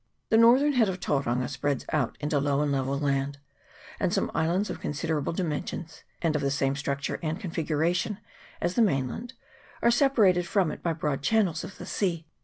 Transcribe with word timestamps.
The 0.31 0.37
northern 0.37 0.73
head 0.73 0.89
of 0.89 0.99
Tauranga 0.99 1.47
spreads 1.47 1.85
out 1.93 2.17
into 2.19 2.39
low 2.39 2.61
and 2.63 2.71
level 2.71 2.97
land; 2.97 3.37
and 3.99 4.11
some 4.11 4.31
islands 4.33 4.71
of 4.71 4.79
considerable 4.79 5.31
dimensions, 5.31 6.03
and 6.23 6.35
of 6.35 6.41
the 6.41 6.49
same 6.49 6.75
structure 6.75 7.19
and 7.21 7.39
configuration 7.39 8.17
as 8.61 8.73
the 8.73 8.81
mainland, 8.81 9.33
are 9.83 9.91
separated 9.91 10.47
from 10.47 10.71
it 10.71 10.81
by 10.81 10.93
broad 10.93 11.21
channels 11.21 11.63
of 11.63 11.77
the 11.77 11.85
sea. 11.85 12.25